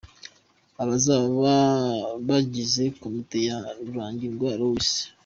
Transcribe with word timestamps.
Abazaba 0.83 1.55
bagize 2.27 2.83
komite 3.01 3.37
ya 3.47 3.57
Rurangirwa 3.85 4.49
Louis:. 4.59 4.91